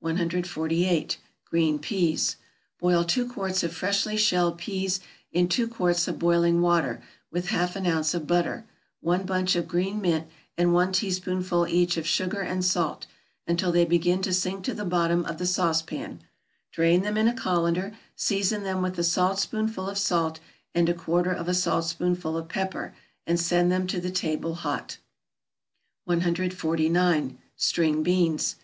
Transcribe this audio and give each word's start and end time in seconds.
148. 0.00 1.18
=Green 1.44 1.78
Peas.= 1.78 2.34
Boil 2.80 3.04
two 3.04 3.28
quarts 3.28 3.62
of 3.62 3.72
freshly 3.72 4.16
shelled 4.16 4.58
peas 4.58 4.98
in 5.30 5.48
two 5.48 5.68
quarts 5.68 6.08
of 6.08 6.18
boiling 6.18 6.60
water 6.60 7.00
with 7.30 7.50
half 7.50 7.76
an 7.76 7.86
ounce 7.86 8.12
of 8.12 8.26
butter, 8.26 8.64
one 9.00 9.22
bunch 9.24 9.54
of 9.54 9.68
green 9.68 10.00
mint, 10.00 10.26
and 10.58 10.74
one 10.74 10.90
teaspoonful 10.90 11.68
each 11.68 11.96
of 11.96 12.08
sugar 12.08 12.40
and 12.40 12.64
salt, 12.64 13.06
until 13.46 13.70
they 13.70 13.84
begin 13.84 14.20
to 14.20 14.34
sink 14.34 14.64
to 14.64 14.74
the 14.74 14.84
bottom 14.84 15.24
of 15.24 15.38
the 15.38 15.46
sauce 15.46 15.80
pan: 15.80 16.20
drain 16.72 17.02
them 17.02 17.16
in 17.16 17.28
a 17.28 17.32
colander, 17.32 17.96
season 18.16 18.64
them 18.64 18.82
with 18.82 18.98
a 18.98 19.04
saltspoonful 19.04 19.88
of 19.88 19.96
salt, 19.96 20.40
and 20.74 20.88
a 20.88 20.92
quarter 20.92 21.30
of 21.30 21.46
a 21.46 21.54
saltspoonful 21.54 22.36
of 22.36 22.48
pepper, 22.48 22.96
and 23.28 23.38
send 23.38 23.70
them 23.70 23.86
to 23.86 24.00
the 24.00 24.10
table 24.10 24.54
hot. 24.56 24.98
149. 26.06 27.38
=String 27.54 28.02
Beans. 28.02 28.56